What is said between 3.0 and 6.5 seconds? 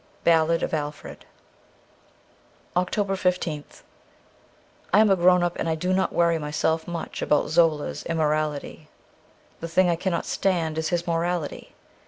15th I AM grown up, and I do not worry